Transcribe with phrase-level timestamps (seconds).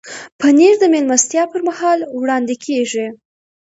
[0.39, 3.05] پنېر د میلمستیا پر مهال وړاندې کېږي.